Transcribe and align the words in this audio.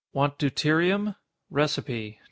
Want 0.13 0.39
deuterium? 0.39 1.15
Recipe: 1.51 2.03
To 2.03 2.15
1. 2.15 2.19